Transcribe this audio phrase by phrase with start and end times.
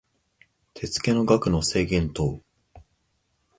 [0.73, 2.39] 手付の額の制限等